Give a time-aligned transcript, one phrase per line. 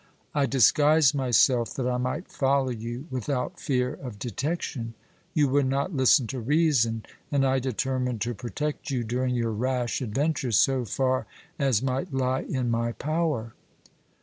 [0.33, 4.95] "I disguised myself that I might follow you without fear of detection.
[5.35, 10.01] You would not listen to reason, and I determined to protect you during your rash
[10.01, 11.27] adventure so far
[11.59, 13.53] as might lie in my power."